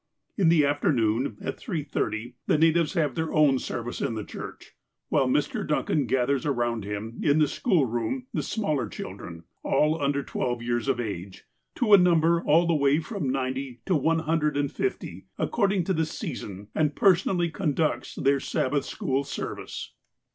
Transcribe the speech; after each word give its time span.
In 0.35 0.49
the 0.49 0.65
afternoon, 0.65 1.37
at 1.41 1.59
3: 1.59 1.83
30, 1.83 2.33
the 2.47 2.57
natives 2.57 2.93
have 2.95 3.13
their 3.13 3.31
own 3.31 3.59
service 3.59 4.01
in 4.01 4.15
the 4.15 4.23
church, 4.23 4.73
while 5.09 5.27
Mr. 5.27 5.63
Duncan 5.67 6.07
gathers 6.07 6.43
around 6.43 6.83
him, 6.83 7.19
in 7.21 7.37
the 7.37 7.47
schoolroom, 7.47 8.25
the 8.33 8.41
smaller 8.41 8.89
children, 8.89 9.43
all 9.61 10.01
under 10.01 10.23
twelve 10.23 10.59
years 10.63 10.87
of 10.87 10.99
age, 10.99 11.43
to 11.75 11.93
a 11.93 11.99
number 11.99 12.41
all 12.41 12.65
the 12.65 12.73
way 12.73 12.99
from 12.99 13.29
ninety 13.29 13.81
to 13.85 13.95
one 13.95 14.17
hundred 14.17 14.57
and 14.57 14.71
fifty, 14.71 15.27
according 15.37 15.83
to 15.83 15.93
the 15.93 16.07
season, 16.07 16.69
and 16.73 16.95
personally 16.95 17.51
conducts 17.51 18.15
their 18.15 18.39
Sabbath 18.39 18.85
school 18.85 19.23
service. 19.23 19.93